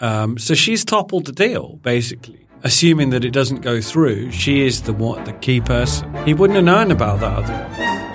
Um, 0.00 0.38
so 0.38 0.54
she's 0.54 0.84
toppled 0.84 1.26
the 1.26 1.32
deal, 1.32 1.78
basically. 1.82 2.46
Assuming 2.64 3.10
that 3.10 3.24
it 3.24 3.30
doesn't 3.32 3.60
go 3.62 3.80
through, 3.80 4.32
she 4.32 4.66
is 4.66 4.82
the 4.82 4.92
one, 4.92 5.22
the 5.24 5.32
key 5.32 5.60
person. 5.60 6.12
He 6.24 6.34
wouldn't 6.34 6.56
have 6.56 6.64
known 6.64 6.90
about 6.90 7.20
that 7.20 7.38
otherwise. 7.38 8.07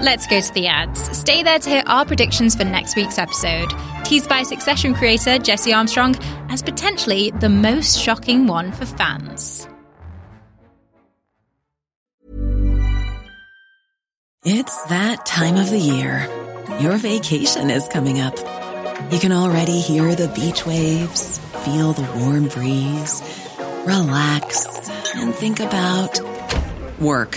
Let's 0.00 0.28
go 0.28 0.40
to 0.40 0.54
the 0.54 0.68
ads. 0.68 1.00
Stay 1.18 1.42
there 1.42 1.58
to 1.58 1.68
hear 1.68 1.82
our 1.86 2.04
predictions 2.04 2.54
for 2.54 2.62
next 2.62 2.94
week's 2.94 3.18
episode. 3.18 3.68
Teased 4.04 4.28
by 4.28 4.44
Succession 4.44 4.94
creator 4.94 5.38
Jesse 5.38 5.72
Armstrong 5.72 6.14
as 6.50 6.62
potentially 6.62 7.32
the 7.32 7.48
most 7.48 7.98
shocking 7.98 8.46
one 8.46 8.70
for 8.70 8.86
fans. 8.86 9.66
It's 14.44 14.84
that 14.84 15.26
time 15.26 15.56
of 15.56 15.68
the 15.68 15.80
year. 15.80 16.28
Your 16.78 16.96
vacation 16.96 17.68
is 17.68 17.88
coming 17.88 18.20
up. 18.20 18.38
You 19.12 19.18
can 19.18 19.32
already 19.32 19.80
hear 19.80 20.14
the 20.14 20.28
beach 20.28 20.64
waves, 20.64 21.38
feel 21.64 21.92
the 21.92 22.08
warm 22.20 22.46
breeze, 22.46 23.20
relax, 23.84 24.64
and 25.16 25.34
think 25.34 25.58
about 25.58 26.20
work. 27.00 27.36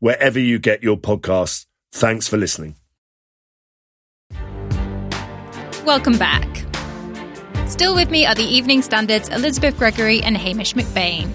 wherever 0.00 0.38
you 0.38 0.58
get 0.58 0.82
your 0.82 0.96
podcasts. 0.96 1.66
Thanks 1.92 2.28
for 2.28 2.36
listening. 2.36 2.76
Welcome 5.84 6.18
back. 6.18 6.44
Still 7.68 7.94
with 7.94 8.10
me 8.10 8.26
are 8.26 8.34
the 8.34 8.44
Evening 8.44 8.82
Standards 8.82 9.28
Elizabeth 9.28 9.76
Gregory 9.78 10.22
and 10.22 10.36
Hamish 10.36 10.74
MacBain. 10.74 11.28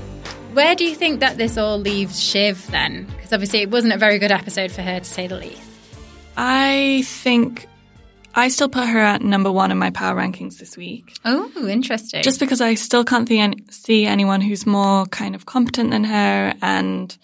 Where 0.54 0.76
do 0.76 0.84
you 0.84 0.96
think 0.96 1.22
that 1.22 1.38
this 1.38 1.58
all 1.58 1.78
leaves 1.78 2.22
Shiv 2.22 2.70
then? 2.72 3.06
Because 3.06 3.32
obviously 3.32 3.62
it 3.62 3.72
wasn't 3.72 3.94
a 3.94 3.98
very 3.98 4.20
good 4.20 4.32
episode 4.32 4.72
for 4.72 4.82
her 4.82 5.00
to 5.00 5.06
say 5.06 5.28
the 5.28 5.38
least. 5.38 5.62
I 6.36 7.04
think 7.06 7.68
I 8.36 8.48
still 8.50 8.70
put 8.70 8.88
her 8.88 9.00
at 9.00 9.22
number 9.22 9.52
one 9.52 9.72
in 9.72 9.78
my 9.78 9.92
power 9.92 10.16
rankings 10.20 10.58
this 10.58 10.76
week. 10.76 11.14
Oh, 11.24 11.50
interesting. 11.70 12.24
Just 12.24 12.40
because 12.40 12.60
I 12.60 12.76
still 12.76 13.06
can't 13.06 13.30
see 13.74 14.06
anyone 14.06 14.42
who's 14.42 14.66
more 14.66 15.06
kind 15.08 15.36
of 15.36 15.46
competent 15.46 15.92
than 15.92 16.04
her. 16.06 16.54
And 16.62 17.18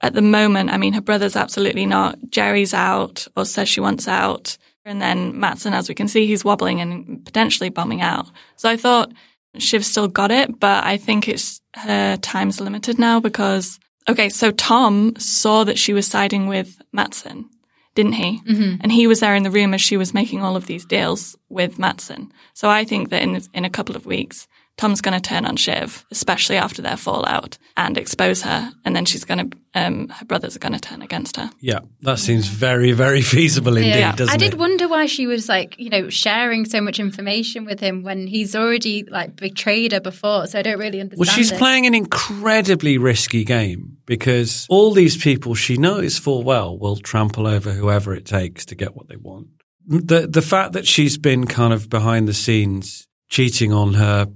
at 0.00 0.14
the 0.14 0.22
moment, 0.22 0.70
I 0.70 0.76
mean, 0.76 0.92
her 0.92 1.00
brother's 1.00 1.36
absolutely 1.36 1.86
not. 1.86 2.18
Gerri's 2.28 2.74
out 2.74 3.26
or 3.36 3.44
says 3.44 3.68
she 3.68 3.80
wants 3.80 4.06
out. 4.06 4.56
And 4.84 5.02
then 5.02 5.38
Matsson, 5.38 5.74
as 5.74 5.88
we 5.88 5.94
can 5.94 6.06
see, 6.06 6.26
he's 6.26 6.44
wobbling 6.44 6.80
and 6.80 7.24
potentially 7.24 7.70
bombing 7.70 8.02
out. 8.02 8.30
So 8.56 8.68
I 8.68 8.76
thought 8.76 9.12
Shiv's 9.58 9.88
still 9.88 10.06
got 10.06 10.30
it, 10.30 10.60
but 10.60 10.84
I 10.84 10.96
think 10.96 11.28
it's 11.28 11.60
her 11.74 12.16
time's 12.18 12.60
limited 12.60 12.98
now 12.98 13.18
because, 13.18 13.80
okay, 14.08 14.28
so 14.28 14.52
Tom 14.52 15.16
saw 15.16 15.64
that 15.64 15.78
she 15.78 15.92
was 15.92 16.06
siding 16.06 16.46
with 16.46 16.80
Matsson, 16.92 17.48
didn't 17.94 18.12
he? 18.12 18.40
Mm-hmm. 18.46 18.76
And 18.80 18.92
he 18.92 19.06
was 19.06 19.20
there 19.20 19.34
in 19.34 19.42
the 19.42 19.50
room 19.50 19.74
as 19.74 19.80
she 19.80 19.96
was 19.96 20.14
making 20.14 20.42
all 20.42 20.56
of 20.56 20.66
these 20.66 20.84
deals 20.84 21.36
with 21.48 21.78
Matson. 21.78 22.30
So 22.54 22.68
I 22.68 22.84
think 22.84 23.10
that 23.10 23.22
in 23.22 23.40
in 23.54 23.64
a 23.64 23.70
couple 23.70 23.96
of 23.96 24.06
weeks, 24.06 24.46
Tom's 24.76 25.00
going 25.00 25.18
to 25.18 25.26
turn 25.26 25.46
on 25.46 25.56
Shiv, 25.56 26.04
especially 26.10 26.56
after 26.56 26.82
their 26.82 26.98
fallout, 26.98 27.56
and 27.78 27.96
expose 27.96 28.42
her. 28.42 28.70
And 28.84 28.94
then 28.94 29.06
she's 29.06 29.24
going 29.24 29.50
to, 29.50 29.58
um, 29.74 30.08
her 30.08 30.26
brothers 30.26 30.54
are 30.54 30.58
going 30.58 30.74
to 30.74 30.78
turn 30.78 31.00
against 31.00 31.38
her. 31.38 31.50
Yeah, 31.60 31.80
that 32.02 32.18
seems 32.18 32.46
very, 32.46 32.92
very 32.92 33.22
feasible 33.22 33.78
indeed, 33.78 34.00
yeah. 34.00 34.14
doesn't 34.14 34.34
I 34.34 34.36
did 34.36 34.52
it? 34.52 34.58
wonder 34.58 34.86
why 34.86 35.06
she 35.06 35.26
was 35.26 35.48
like, 35.48 35.76
you 35.78 35.88
know, 35.88 36.10
sharing 36.10 36.66
so 36.66 36.82
much 36.82 37.00
information 37.00 37.64
with 37.64 37.80
him 37.80 38.02
when 38.02 38.26
he's 38.26 38.54
already 38.54 39.04
like 39.04 39.36
betrayed 39.36 39.92
her 39.92 40.00
before. 40.00 40.46
So 40.46 40.58
I 40.58 40.62
don't 40.62 40.78
really 40.78 41.00
understand. 41.00 41.20
Well, 41.20 41.34
she's 41.34 41.52
it. 41.52 41.58
playing 41.58 41.86
an 41.86 41.94
incredibly 41.94 42.98
risky 42.98 43.44
game 43.44 43.96
because 44.04 44.66
all 44.68 44.92
these 44.92 45.16
people 45.16 45.54
she 45.54 45.78
knows 45.78 46.18
full 46.18 46.42
well 46.42 46.78
will 46.78 46.96
trample 46.96 47.46
over 47.46 47.72
whoever 47.72 48.14
it 48.14 48.26
takes 48.26 48.66
to 48.66 48.74
get 48.74 48.94
what 48.94 49.08
they 49.08 49.16
want. 49.16 49.48
The 49.86 50.26
the 50.26 50.42
fact 50.42 50.72
that 50.74 50.86
she's 50.86 51.16
been 51.16 51.46
kind 51.46 51.72
of 51.72 51.88
behind 51.88 52.28
the 52.28 52.34
scenes 52.34 53.06
cheating 53.28 53.72
on 53.72 53.94
her 53.94 54.26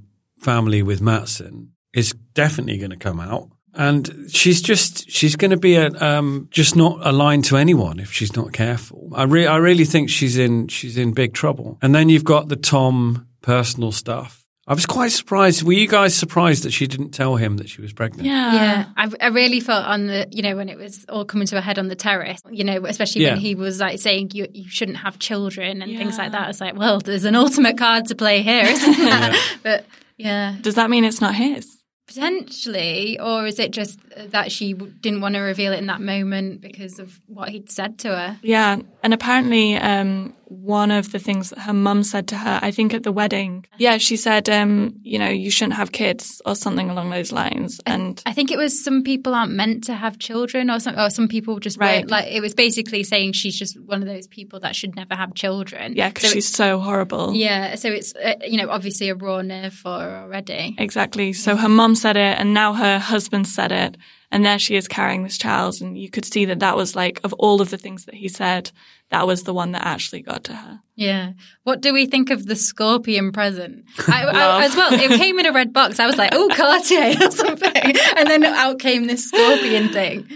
family 0.40 0.82
with 0.82 1.00
Matsson 1.00 1.72
is 1.92 2.14
definitely 2.34 2.78
going 2.78 2.90
to 2.90 2.96
come 2.96 3.20
out. 3.20 3.50
And 3.74 4.26
she's 4.28 4.60
just, 4.60 5.08
she's 5.08 5.36
going 5.36 5.52
to 5.52 5.56
be 5.56 5.76
a, 5.76 5.90
um, 6.02 6.48
just 6.50 6.74
not 6.74 7.06
aligned 7.06 7.44
to 7.46 7.56
anyone 7.56 8.00
if 8.00 8.12
she's 8.12 8.34
not 8.34 8.52
careful. 8.52 9.10
I 9.14 9.24
really, 9.24 9.46
I 9.46 9.56
really 9.56 9.84
think 9.84 10.10
she's 10.10 10.36
in, 10.38 10.66
she's 10.68 10.96
in 10.96 11.12
big 11.12 11.34
trouble. 11.34 11.78
And 11.80 11.94
then 11.94 12.08
you've 12.08 12.24
got 12.24 12.48
the 12.48 12.56
Tom 12.56 13.28
personal 13.42 13.92
stuff. 13.92 14.40
I 14.66 14.74
was 14.74 14.86
quite 14.86 15.10
surprised. 15.10 15.64
Were 15.64 15.72
you 15.72 15.88
guys 15.88 16.14
surprised 16.14 16.62
that 16.62 16.72
she 16.72 16.86
didn't 16.86 17.10
tell 17.10 17.34
him 17.34 17.56
that 17.56 17.68
she 17.68 17.80
was 17.80 17.92
pregnant? 17.92 18.26
Yeah. 18.26 18.54
Yeah. 18.54 18.84
I, 18.96 19.10
I 19.20 19.26
really 19.28 19.58
felt 19.58 19.84
on 19.84 20.06
the, 20.06 20.28
you 20.30 20.42
know, 20.42 20.54
when 20.54 20.68
it 20.68 20.78
was 20.78 21.04
all 21.08 21.24
coming 21.24 21.48
to 21.48 21.58
a 21.58 21.60
head 21.60 21.78
on 21.78 21.88
the 21.88 21.96
terrace, 21.96 22.40
you 22.50 22.62
know, 22.62 22.84
especially 22.84 23.22
yeah. 23.22 23.32
when 23.32 23.40
he 23.40 23.56
was 23.56 23.80
like 23.80 23.98
saying 23.98 24.30
you, 24.32 24.46
you 24.52 24.68
shouldn't 24.68 24.98
have 24.98 25.18
children 25.18 25.82
and 25.82 25.90
yeah. 25.90 25.98
things 25.98 26.18
like 26.18 26.32
that. 26.32 26.50
It's 26.50 26.60
like, 26.60 26.76
well, 26.76 27.00
there's 27.00 27.24
an 27.24 27.34
ultimate 27.34 27.78
card 27.78 28.06
to 28.06 28.14
play 28.14 28.42
here, 28.42 28.64
isn't 28.64 28.92
there? 28.98 29.32
yeah. 29.32 29.40
But 29.64 29.86
yeah. 30.20 30.56
Does 30.60 30.74
that 30.74 30.90
mean 30.90 31.04
it's 31.04 31.20
not 31.20 31.34
his? 31.34 31.78
Potentially, 32.06 33.18
or 33.20 33.46
is 33.46 33.58
it 33.58 33.70
just 33.70 34.00
that 34.16 34.50
she 34.50 34.72
didn't 34.72 35.20
want 35.20 35.36
to 35.36 35.40
reveal 35.40 35.72
it 35.72 35.78
in 35.78 35.86
that 35.86 36.00
moment 36.00 36.60
because 36.60 36.98
of 36.98 37.20
what 37.26 37.50
he'd 37.50 37.70
said 37.70 37.98
to 38.00 38.08
her? 38.08 38.38
Yeah, 38.42 38.80
and 39.02 39.14
apparently, 39.14 39.76
um, 39.76 40.34
one 40.50 40.90
of 40.90 41.12
the 41.12 41.20
things 41.20 41.50
that 41.50 41.60
her 41.60 41.72
mum 41.72 42.02
said 42.02 42.26
to 42.26 42.36
her, 42.36 42.58
I 42.60 42.72
think 42.72 42.92
at 42.92 43.04
the 43.04 43.12
wedding, 43.12 43.66
yeah, 43.78 43.98
she 43.98 44.16
said, 44.16 44.48
um, 44.48 44.96
you 45.02 45.16
know, 45.16 45.28
you 45.28 45.48
shouldn't 45.48 45.74
have 45.74 45.92
kids 45.92 46.42
or 46.44 46.56
something 46.56 46.90
along 46.90 47.10
those 47.10 47.30
lines. 47.30 47.80
And 47.86 48.20
I, 48.26 48.30
I 48.30 48.32
think 48.32 48.50
it 48.50 48.58
was 48.58 48.82
some 48.82 49.04
people 49.04 49.32
aren't 49.32 49.52
meant 49.52 49.84
to 49.84 49.94
have 49.94 50.18
children, 50.18 50.68
or 50.68 50.80
some, 50.80 50.98
or 50.98 51.08
some 51.08 51.28
people 51.28 51.60
just 51.60 51.78
right. 51.78 52.08
like 52.08 52.26
it 52.26 52.40
was 52.40 52.54
basically 52.54 53.04
saying 53.04 53.32
she's 53.32 53.56
just 53.56 53.80
one 53.80 54.02
of 54.02 54.08
those 54.08 54.26
people 54.26 54.58
that 54.60 54.74
should 54.74 54.96
never 54.96 55.14
have 55.14 55.34
children. 55.34 55.94
Yeah, 55.94 56.08
because 56.08 56.28
so 56.28 56.34
she's 56.34 56.48
so 56.48 56.80
horrible. 56.80 57.32
Yeah, 57.32 57.76
so 57.76 57.88
it's 57.88 58.12
uh, 58.16 58.34
you 58.44 58.58
know 58.60 58.70
obviously 58.70 59.08
a 59.08 59.14
raw 59.14 59.42
nerve 59.42 59.72
for 59.72 60.00
her 60.00 60.16
already. 60.22 60.74
Exactly. 60.78 61.32
So 61.32 61.54
her 61.54 61.68
mum 61.68 61.94
said 61.94 62.16
it, 62.16 62.38
and 62.38 62.52
now 62.52 62.72
her 62.72 62.98
husband 62.98 63.46
said 63.46 63.70
it, 63.70 63.96
and 64.32 64.44
there 64.44 64.58
she 64.58 64.74
is 64.74 64.88
carrying 64.88 65.22
this 65.22 65.38
child, 65.38 65.80
and 65.80 65.96
you 65.96 66.10
could 66.10 66.24
see 66.24 66.44
that 66.46 66.58
that 66.58 66.76
was 66.76 66.96
like 66.96 67.20
of 67.22 67.32
all 67.34 67.60
of 67.60 67.70
the 67.70 67.78
things 67.78 68.06
that 68.06 68.16
he 68.16 68.28
said, 68.28 68.72
that 69.10 69.26
was 69.26 69.42
the 69.42 69.54
one 69.54 69.72
that 69.72 69.84
actually 69.84 70.22
got 70.22 70.44
to 70.44 70.54
her. 70.54 70.80
Yeah. 70.94 71.32
What 71.64 71.80
do 71.80 71.92
we 71.92 72.06
think 72.06 72.30
of 72.30 72.46
the 72.46 72.56
scorpion 72.56 73.32
present? 73.32 73.84
I, 74.06 74.24
I, 74.24 74.64
as 74.64 74.76
well, 74.76 74.92
it 74.92 75.18
came 75.18 75.38
in 75.38 75.46
a 75.46 75.52
red 75.52 75.72
box. 75.72 75.98
I 75.98 76.06
was 76.06 76.16
like, 76.16 76.30
oh, 76.32 76.48
Cartier 76.54 77.16
or 77.26 77.30
something, 77.30 77.96
and 78.16 78.28
then 78.28 78.44
out 78.44 78.78
came 78.78 79.06
this 79.06 79.26
scorpion 79.26 79.88
thing. 79.88 80.28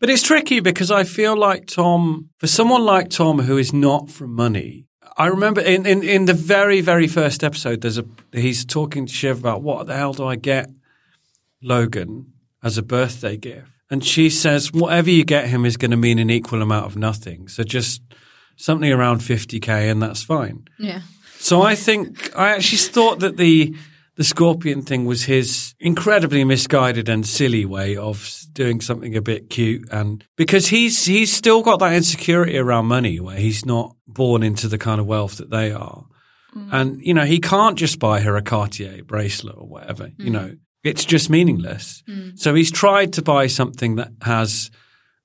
But 0.00 0.10
it's 0.10 0.22
tricky 0.22 0.60
because 0.60 0.90
I 0.90 1.04
feel 1.04 1.36
like 1.36 1.66
Tom, 1.66 2.30
for 2.38 2.46
someone 2.46 2.84
like 2.84 3.10
Tom 3.10 3.40
who 3.40 3.56
is 3.56 3.72
not 3.72 4.10
from 4.10 4.34
money, 4.34 4.86
I 5.16 5.26
remember 5.26 5.60
in, 5.60 5.86
in, 5.86 6.02
in 6.02 6.24
the 6.24 6.34
very, 6.34 6.80
very 6.80 7.06
first 7.06 7.44
episode, 7.44 7.80
there's 7.80 7.98
a 7.98 8.04
he's 8.32 8.64
talking 8.64 9.06
to 9.06 9.12
Shiv 9.12 9.38
about 9.38 9.62
what 9.62 9.86
the 9.86 9.94
hell 9.94 10.12
do 10.12 10.26
I 10.26 10.34
get 10.36 10.70
Logan 11.62 12.32
as 12.62 12.76
a 12.76 12.82
birthday 12.82 13.36
gift? 13.36 13.68
And 13.94 14.04
she 14.04 14.28
says, 14.28 14.72
whatever 14.72 15.08
you 15.08 15.24
get 15.24 15.46
him 15.46 15.64
is 15.64 15.76
going 15.76 15.92
to 15.92 15.96
mean 15.96 16.18
an 16.18 16.28
equal 16.28 16.62
amount 16.62 16.86
of 16.86 16.96
nothing. 16.96 17.46
So 17.46 17.62
just 17.62 18.02
something 18.56 18.90
around 18.90 19.20
50k 19.20 19.68
and 19.88 20.02
that's 20.02 20.20
fine. 20.20 20.64
Yeah. 20.80 21.02
So 21.38 21.62
I 21.62 21.76
think 21.76 22.36
I 22.36 22.48
actually 22.48 22.78
thought 22.78 23.20
that 23.20 23.36
the 23.36 23.76
the 24.16 24.24
scorpion 24.24 24.82
thing 24.82 25.04
was 25.04 25.22
his 25.22 25.76
incredibly 25.78 26.42
misguided 26.42 27.08
and 27.08 27.24
silly 27.24 27.64
way 27.64 27.96
of 27.96 28.36
doing 28.52 28.80
something 28.80 29.14
a 29.14 29.22
bit 29.22 29.48
cute 29.48 29.86
and 29.92 30.24
because 30.34 30.66
he's 30.66 31.04
he's 31.04 31.32
still 31.32 31.62
got 31.62 31.78
that 31.78 31.92
insecurity 31.92 32.58
around 32.58 32.86
money 32.86 33.20
where 33.20 33.36
he's 33.36 33.64
not 33.64 33.94
born 34.08 34.42
into 34.42 34.66
the 34.66 34.78
kind 34.78 35.00
of 35.00 35.06
wealth 35.06 35.36
that 35.36 35.50
they 35.50 35.70
are. 35.70 36.04
Mm. 36.56 36.68
And 36.72 37.00
you 37.00 37.14
know, 37.14 37.26
he 37.26 37.38
can't 37.38 37.78
just 37.78 38.00
buy 38.00 38.18
her 38.22 38.34
a 38.34 38.42
Cartier 38.42 39.04
bracelet 39.04 39.54
or 39.56 39.68
whatever, 39.68 40.06
mm. 40.08 40.14
you 40.18 40.30
know. 40.30 40.56
It's 40.84 41.04
just 41.04 41.30
meaningless. 41.30 42.02
Mm. 42.06 42.38
So 42.38 42.54
he's 42.54 42.70
tried 42.70 43.14
to 43.14 43.22
buy 43.22 43.46
something 43.46 43.96
that 43.96 44.12
has 44.22 44.70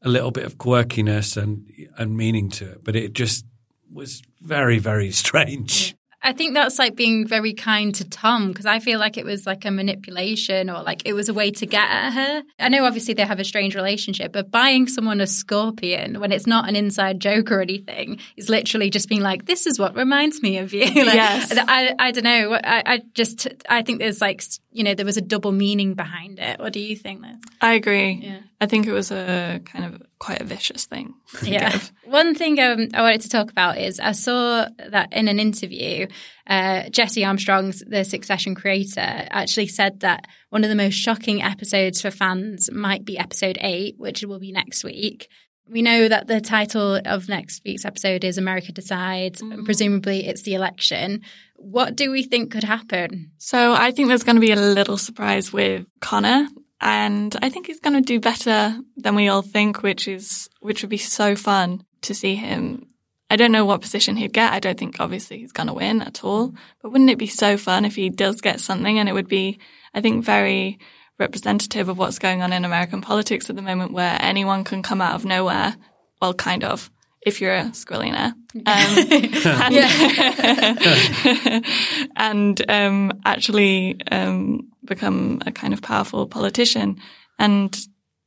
a 0.01 0.09
little 0.09 0.31
bit 0.31 0.45
of 0.45 0.57
quirkiness 0.57 1.35
and 1.35 1.69
and 1.97 2.15
meaning 2.15 2.49
to 2.51 2.71
it, 2.71 2.83
but 2.83 2.95
it 2.95 3.13
just 3.13 3.45
was 3.93 4.23
very 4.41 4.79
very 4.79 5.11
strange. 5.23 5.95
I 6.21 6.33
think 6.33 6.53
that's 6.53 6.77
like 6.77 6.95
being 6.95 7.25
very 7.25 7.53
kind 7.53 7.95
to 7.95 8.07
Tom 8.07 8.49
because 8.49 8.65
I 8.65 8.79
feel 8.79 8.99
like 8.99 9.17
it 9.17 9.23
was 9.23 9.45
like 9.45 9.63
a 9.63 9.71
manipulation 9.71 10.69
or 10.69 10.83
like 10.83 11.03
it 11.05 11.13
was 11.13 11.29
a 11.29 11.33
way 11.33 11.51
to 11.51 11.65
get 11.65 11.89
at 11.89 12.11
her. 12.11 12.43
I 12.59 12.69
know 12.69 12.85
obviously 12.85 13.13
they 13.13 13.23
have 13.23 13.39
a 13.39 13.45
strange 13.45 13.73
relationship, 13.73 14.33
but 14.33 14.51
buying 14.51 14.87
someone 14.87 15.21
a 15.21 15.27
scorpion 15.27 16.19
when 16.19 16.33
it's 16.33 16.45
not 16.45 16.67
an 16.67 16.75
inside 16.75 17.21
joke 17.21 17.51
or 17.51 17.61
anything 17.61 18.19
is 18.35 18.49
literally 18.49 18.89
just 18.89 19.07
being 19.07 19.21
like, 19.21 19.45
this 19.45 19.65
is 19.65 19.79
what 19.79 19.95
reminds 19.95 20.41
me 20.41 20.57
of 20.57 20.73
you. 20.73 20.85
like, 20.85 20.95
yes. 20.95 21.53
I, 21.57 21.95
I 21.97 22.11
don't 22.11 22.25
know. 22.25 22.53
I, 22.53 22.83
I 22.85 23.01
just, 23.13 23.47
I 23.69 23.81
think 23.81 23.99
there's 23.99 24.19
like, 24.19 24.43
you 24.71 24.83
know, 24.83 24.93
there 24.93 25.05
was 25.05 25.17
a 25.17 25.21
double 25.21 25.51
meaning 25.51 25.95
behind 25.95 26.38
it. 26.39 26.59
What 26.59 26.73
do 26.73 26.79
you 26.79 26.95
think 26.95 27.21
then? 27.21 27.41
I 27.59 27.73
agree. 27.73 28.19
Yeah. 28.23 28.39
I 28.61 28.67
think 28.67 28.85
it 28.85 28.91
was 28.91 29.11
a 29.11 29.61
kind 29.65 29.85
of 29.85 30.01
quite 30.19 30.41
a 30.41 30.43
vicious 30.43 30.85
thing. 30.85 31.15
Yeah. 31.41 31.79
One 32.05 32.35
thing 32.35 32.59
um, 32.59 32.89
I 32.93 33.01
wanted 33.01 33.21
to 33.21 33.29
talk 33.29 33.49
about 33.49 33.77
is 33.77 33.99
I 33.99 34.11
saw 34.11 34.67
that 34.89 35.13
in 35.13 35.27
an 35.27 35.39
interview, 35.39 36.07
uh, 36.45 36.89
Jesse 36.89 37.25
Armstrong's 37.25 37.83
the 37.88 38.03
Succession 38.03 38.53
creator 38.53 38.99
actually 38.99 39.67
said 39.67 40.01
that 40.01 40.27
one 40.49 40.63
of 40.63 40.69
the 40.69 40.75
most 40.75 40.95
shocking 40.95 41.41
episodes 41.41 42.01
for 42.01 42.11
fans 42.11 42.69
might 42.71 43.05
be 43.05 43.17
episode 43.17 43.57
eight, 43.61 43.95
which 43.97 44.23
will 44.23 44.39
be 44.39 44.51
next 44.51 44.83
week. 44.83 45.29
We 45.69 45.81
know 45.81 46.07
that 46.07 46.27
the 46.27 46.41
title 46.41 46.99
of 47.05 47.29
next 47.29 47.61
week's 47.63 47.85
episode 47.85 48.23
is 48.23 48.38
America 48.38 48.71
Decides, 48.71 49.41
mm. 49.41 49.53
and 49.53 49.65
presumably 49.65 50.27
it's 50.27 50.41
the 50.41 50.55
election. 50.55 51.21
What 51.55 51.95
do 51.95 52.09
we 52.11 52.23
think 52.23 52.51
could 52.51 52.63
happen? 52.63 53.31
So 53.38 53.73
I 53.73 53.91
think 53.91 54.07
there's 54.07 54.23
going 54.23 54.38
to 54.38 54.41
be 54.41 54.51
a 54.51 54.55
little 54.55 54.97
surprise 54.97 55.53
with 55.53 55.85
Connor 55.99 56.47
and 56.81 57.35
I 57.41 57.49
think 57.49 57.67
he's 57.67 57.79
going 57.79 57.95
to 57.95 58.01
do 58.01 58.19
better 58.19 58.77
than 58.97 59.15
we 59.15 59.27
all 59.27 59.41
think, 59.41 59.83
which 59.83 60.07
is 60.07 60.49
which 60.61 60.81
would 60.81 60.89
be 60.89 60.97
so 60.97 61.35
fun 61.35 61.83
to 62.01 62.13
see 62.13 62.35
him. 62.35 62.88
I 63.29 63.35
don't 63.35 63.51
know 63.51 63.65
what 63.65 63.81
position 63.81 64.15
he'd 64.15 64.33
get. 64.33 64.53
I 64.53 64.59
don't 64.59 64.79
think 64.79 64.99
obviously 64.99 65.39
he's 65.39 65.51
going 65.51 65.67
to 65.67 65.73
win 65.73 66.01
at 66.01 66.23
all. 66.23 66.53
But 66.81 66.91
wouldn't 66.91 67.09
it 67.09 67.17
be 67.17 67.27
so 67.27 67.57
fun 67.57 67.85
if 67.85 67.95
he 67.95 68.09
does 68.09 68.41
get 68.41 68.59
something? 68.59 68.97
And 68.97 69.07
it 69.07 69.13
would 69.13 69.27
be, 69.27 69.59
I 69.93 70.01
think, 70.01 70.23
very 70.23 70.79
representative 71.19 71.89
of 71.89 71.97
what's 71.97 72.19
going 72.19 72.41
on 72.41 72.53
in 72.53 72.65
American 72.65 73.01
politics 73.01 73.49
at 73.49 73.55
the 73.55 73.61
moment, 73.61 73.91
where 73.91 74.17
anyone 74.21 74.63
can 74.63 74.81
come 74.81 75.01
out 75.01 75.15
of 75.15 75.25
nowhere. 75.25 75.75
Well, 76.21 76.33
kind 76.33 76.63
of 76.63 76.89
if 77.21 77.41
you're 77.41 77.55
a 77.55 77.65
squillionaire. 77.65 78.33
Um, 78.65 78.65
and, 81.45 81.65
and 82.15 82.71
um, 82.71 83.21
actually 83.25 83.99
um, 84.11 84.69
become 84.85 85.41
a 85.45 85.51
kind 85.51 85.73
of 85.73 85.81
powerful 85.81 86.27
politician. 86.27 86.99
And 87.38 87.77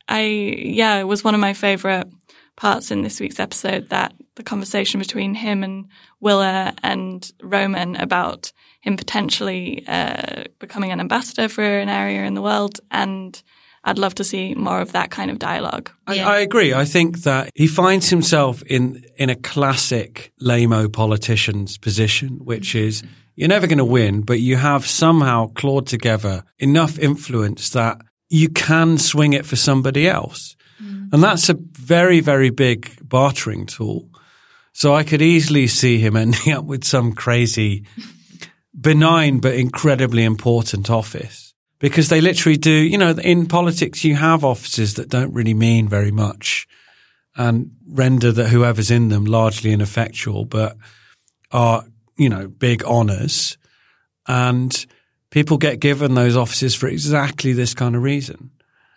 I, 0.09 0.23
yeah, 0.23 0.99
it 0.99 1.05
was 1.05 1.25
one 1.25 1.35
of 1.35 1.41
my 1.41 1.55
favorite 1.55 2.07
parts 2.57 2.91
in 2.91 3.03
this 3.03 3.21
week's 3.21 3.41
episode 3.41 3.89
that 3.89 4.15
the 4.35 4.43
conversation 4.43 5.01
between 5.01 5.35
him 5.35 5.63
and 5.63 5.89
Willa 6.21 6.75
and 6.83 7.31
Roman 7.43 7.97
about 7.97 8.53
him 8.81 8.97
potentially 8.97 9.85
uh, 9.87 10.45
becoming 10.59 10.93
an 10.93 11.01
ambassador 11.01 11.49
for 11.49 11.65
an 11.65 11.89
area 11.89 12.25
in 12.25 12.35
the 12.35 12.43
world 12.43 12.81
and 12.91 13.43
I'd 13.85 13.99
love 13.99 14.15
to 14.17 14.25
see 14.25 14.55
more 14.55 14.81
of 14.81 14.93
that 14.93 15.11
kind 15.11 15.31
of 15.31 15.41
dialogue. 15.41 15.91
I, 16.07 16.21
I, 16.21 16.39
agree. 16.39 16.73
I 16.73 16.85
think 16.85 17.23
that 17.23 17.51
he 17.55 17.67
finds 17.67 18.11
himself 18.11 18.63
in 18.63 19.05
in 19.17 19.29
a 19.29 19.35
classic 19.35 20.33
lamo 20.41 20.89
politician's 20.89 21.79
position, 21.79 22.39
which 22.45 22.77
is 22.77 23.03
you're 23.35 23.49
never 23.49 23.67
going 23.67 23.79
to 23.79 23.85
win, 23.85 24.23
but 24.23 24.41
you 24.41 24.57
have 24.57 24.87
somehow 24.87 25.49
clawed 25.49 25.87
together 25.87 26.45
enough 26.59 26.99
influence 26.99 27.71
that 27.71 28.01
you 28.33 28.49
can 28.49 28.97
swing 28.97 29.35
it 29.35 29.45
for 29.45 29.57
somebody 29.57 30.09
else. 30.09 30.57
Mm. 30.83 31.13
And 31.13 31.23
that's 31.23 31.51
a 31.51 31.55
very, 31.55 32.21
very 32.21 32.49
big 32.49 32.91
bartering 33.07 33.67
tool. 33.67 34.09
So 34.73 34.95
I 34.95 35.05
could 35.05 35.21
easily 35.21 35.67
see 35.67 35.99
him 35.99 36.17
ending 36.17 36.53
up 36.55 36.65
with 36.65 36.83
some 36.83 37.13
crazy, 37.13 37.85
benign, 38.79 39.39
but 39.39 39.55
incredibly 39.55 40.25
important 40.25 40.89
office 40.89 41.53
because 41.79 42.09
they 42.09 42.23
literally 42.23 42.57
do, 42.57 42.71
you 42.71 42.97
know, 42.97 43.11
in 43.11 43.47
politics, 43.47 44.03
you 44.03 44.15
have 44.15 44.45
offices 44.45 44.95
that 44.95 45.11
don't 45.11 45.35
really 45.35 45.55
mean 45.55 45.87
very 45.87 46.11
much 46.11 46.67
and 47.37 47.71
render 47.87 48.33
that 48.33 48.49
whoever's 48.49 48.91
in 48.91 49.09
them 49.09 49.27
largely 49.27 49.73
ineffectual, 49.73 50.47
but 50.47 50.77
are, 51.51 51.85
you 52.17 52.31
know, 52.31 52.49
big 52.49 52.83
honors. 52.87 53.59
And 54.27 54.87
people 55.33 55.59
get 55.59 55.81
given 55.81 56.15
those 56.15 56.37
offices 56.37 56.77
for 56.77 56.87
exactly 56.87 57.53
this 57.55 57.75
kind 57.75 57.97
of 57.97 58.03
reason. 58.03 58.51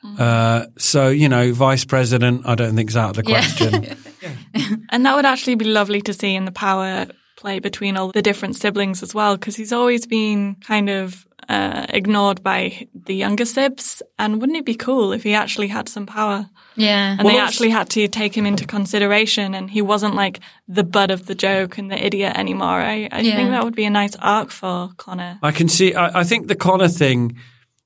Mm-hmm. 0.04 0.18
Uh, 0.20 0.66
so, 0.78 1.10
you 1.10 1.28
know, 1.28 1.52
vice 1.54 1.86
president, 1.86 2.46
I 2.46 2.54
don't 2.54 2.76
think 2.76 2.90
is 2.92 2.98
out 2.98 3.12
of 3.12 3.16
the 3.16 3.24
question. 3.24 3.98
Yeah. 4.56 4.76
and 4.90 5.06
that 5.06 5.16
would 5.16 5.26
actually 5.26 5.54
be 5.54 5.66
lovely 5.66 6.02
to 6.02 6.12
see 6.12 6.34
in 6.34 6.46
the 6.46 6.52
power 6.52 7.06
play 7.36 7.60
between 7.60 7.96
all 7.96 8.12
the 8.12 8.24
different 8.24 8.56
siblings 8.56 9.04
as 9.04 9.14
well, 9.14 9.38
because 9.38 9.56
he's 9.56 9.72
always 9.72 10.08
been 10.08 10.56
kind 10.56 10.90
of 10.90 11.28
uh, 11.50 11.86
ignored 11.90 12.44
by 12.44 12.88
the 12.94 13.16
younger 13.16 13.46
sibs. 13.46 14.02
And 14.18 14.42
wouldn't 14.42 14.58
it 14.58 14.66
be 14.66 14.76
cool 14.76 15.14
if 15.14 15.24
he 15.24 15.34
actually 15.34 15.68
had 15.68 15.90
some 15.90 16.06
power? 16.06 16.50
Yeah. 16.76 17.12
And 17.12 17.24
well, 17.24 17.34
they 17.34 17.40
actually 17.40 17.70
had 17.70 17.90
to 17.92 18.08
take 18.08 18.36
him 18.36 18.46
into 18.46 18.66
consideration 18.66 19.54
and 19.54 19.70
he 19.70 19.82
wasn't 19.82 20.16
like 20.16 20.40
the 20.68 20.84
butt 20.84 21.12
of 21.12 21.26
the 21.26 21.36
joke 21.36 21.78
and 21.78 21.92
the 21.92 22.06
idiot 22.06 22.34
anymore. 22.36 22.68
I, 22.82 23.08
I 23.12 23.20
yeah. 23.22 23.36
think 23.36 23.52
that 23.52 23.64
would 23.64 23.76
be 23.76 23.86
a 23.86 23.90
nice 23.90 24.16
arc 24.18 24.52
for 24.52 24.90
Connor. 24.98 25.40
I 25.42 25.52
can 25.52 25.70
see, 25.70 25.94
I, 25.94 26.22
I 26.22 26.24
think 26.24 26.48
the 26.48 26.56
Connor 26.56 26.88
thing, 26.90 27.38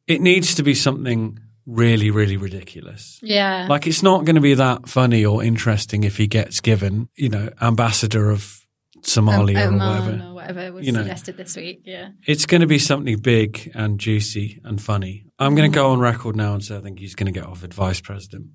it 0.07 0.21
needs 0.21 0.55
to 0.55 0.63
be 0.63 0.73
something 0.73 1.39
really, 1.65 2.09
really 2.09 2.37
ridiculous. 2.37 3.19
Yeah. 3.21 3.67
Like 3.69 3.85
it's 3.85 4.01
not 4.01 4.25
going 4.25 4.35
to 4.35 4.41
be 4.41 4.55
that 4.55 4.89
funny 4.89 5.23
or 5.23 5.43
interesting 5.43 6.03
if 6.03 6.17
he 6.17 6.27
gets 6.27 6.61
given, 6.61 7.09
you 7.15 7.29
know, 7.29 7.49
ambassador 7.61 8.31
of 8.31 8.65
Somalia 9.01 9.67
um, 9.67 9.75
or 9.75 9.77
whatever. 9.77 10.23
Or 10.23 10.33
whatever 10.33 10.73
was 10.73 10.85
you 10.85 10.91
know, 10.91 11.01
suggested 11.01 11.37
this 11.37 11.55
week. 11.55 11.81
Yeah. 11.85 12.09
It's 12.25 12.45
going 12.45 12.61
to 12.61 12.67
be 12.67 12.79
something 12.79 13.17
big 13.17 13.71
and 13.75 13.99
juicy 13.99 14.59
and 14.63 14.81
funny. 14.81 15.25
I'm 15.37 15.55
going 15.55 15.71
to 15.71 15.75
go 15.75 15.91
on 15.91 15.99
record 15.99 16.35
NOW 16.35 16.55
and 16.55 16.63
say 16.63 16.77
I 16.77 16.81
think 16.81 16.99
he's 16.99 17.15
going 17.15 17.31
to 17.31 17.39
get 17.39 17.47
offered 17.47 17.73
vice 17.73 18.01
president. 18.01 18.47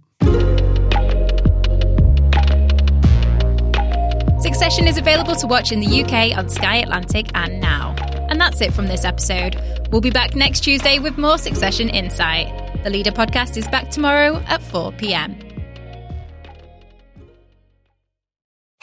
Succession 4.41 4.87
is 4.87 4.99
available 4.99 5.35
to 5.37 5.47
watch 5.47 5.73
in 5.73 5.81
the 5.81 6.03
UK 6.03 6.37
on 6.37 6.51
Sky 6.51 6.77
Atlantic 6.77 7.27
and 7.35 7.61
now. 7.61 7.95
And 8.29 8.41
that's 8.41 8.61
it 8.61 8.75
from 8.75 8.89
this 8.89 9.05
episode. 9.05 9.57
We'll 9.91 10.01
be 10.01 10.11
back 10.11 10.35
next 10.35 10.61
Tuesday 10.61 10.99
with 10.99 11.17
more 11.17 11.39
Succession 11.39 11.89
Insight. 11.89 12.49
The 12.85 12.91
Leader 12.91 13.13
podcast 13.13 13.57
is 13.57 13.67
back 13.69 13.91
tomorrow 13.91 14.43
at 14.47 14.61
4 14.61 14.93
pm. 14.93 15.54